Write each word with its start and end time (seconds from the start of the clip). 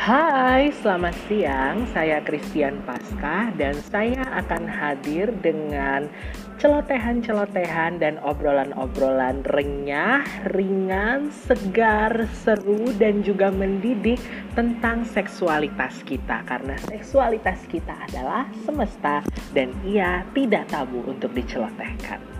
Hai, 0.00 0.72
selamat 0.80 1.12
siang. 1.28 1.84
Saya 1.92 2.24
Christian 2.24 2.80
Pasca 2.88 3.52
dan 3.60 3.76
saya 3.84 4.24
akan 4.32 4.64
hadir 4.64 5.28
dengan 5.44 6.08
celotehan-celotehan 6.56 8.00
dan 8.00 8.16
obrolan-obrolan 8.24 9.44
renyah, 9.44 10.24
ringan, 10.56 11.28
segar, 11.28 12.32
seru 12.32 12.96
dan 12.96 13.20
juga 13.20 13.52
mendidik 13.52 14.16
tentang 14.56 15.04
seksualitas 15.04 16.00
kita 16.08 16.48
karena 16.48 16.80
seksualitas 16.88 17.60
kita 17.68 17.92
adalah 18.08 18.48
semesta 18.64 19.20
dan 19.52 19.68
ia 19.84 20.24
tidak 20.32 20.64
tabu 20.72 21.04
untuk 21.04 21.36
dicelotehkan. 21.36 22.39